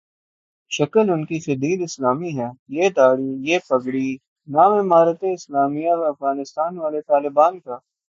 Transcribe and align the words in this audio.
شکل 0.71 1.05
انکی 1.15 1.37
شدید 1.45 1.79
اسلامی 1.87 2.31
ہے، 2.39 2.49
یہ 2.75 2.85
دھاڑی، 2.97 3.29
یہ 3.47 3.57
پگڑی، 3.67 4.09
نام 4.47 4.71
امارت 4.81 5.19
اسلامیہ 5.33 5.93
افغانستان 6.11 6.71
والے 6.81 7.01
طالبان 7.11 7.53
کا۔ 7.65 7.75